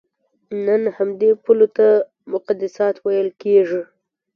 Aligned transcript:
نن 0.65 0.81
همدې 0.97 1.29
پولو 1.43 1.67
ته 1.77 1.87
مقدسات 2.33 2.95
ویل 3.05 3.29
کېږي. 3.41 3.81